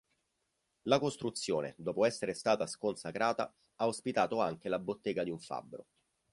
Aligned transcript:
La 0.87 0.97
costruzione, 0.97 1.75
dopo 1.77 2.05
essere 2.05 2.33
stata 2.33 2.65
sconsacrata, 2.65 3.53
ha 3.75 3.85
ospitato 3.85 4.41
anche 4.41 4.67
la 4.67 4.79
bottega 4.79 5.23
di 5.23 5.29
un 5.29 5.39
fabbro. 5.39 5.85